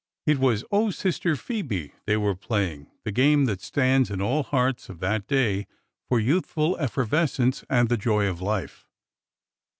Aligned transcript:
It 0.25 0.39
was 0.39 0.65
Oh, 0.71 0.89
Sister 0.89 1.35
Phoebe!" 1.35 1.93
they 2.07 2.17
were 2.17 2.33
playing— 2.33 2.87
the 3.03 3.11
game 3.11 3.45
that 3.45 3.61
stands 3.61 4.09
in 4.09 4.19
all 4.19 4.41
hearts 4.41 4.89
of 4.89 4.99
that 5.01 5.27
day 5.27 5.67
for 6.09 6.19
youthful 6.19 6.75
effervescence 6.77 7.63
and 7.69 7.87
the 7.87 7.97
joy 7.97 8.25
of 8.25 8.41
life. 8.41 8.87